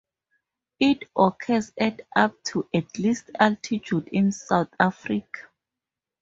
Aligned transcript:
It 0.79 1.03
occurs 1.15 1.73
at 1.77 2.01
up 2.15 2.43
to 2.45 2.67
at 2.73 2.97
least 2.97 3.29
altitude 3.39 4.07
in 4.11 4.31
South 4.31 4.69
Africa. 4.79 5.41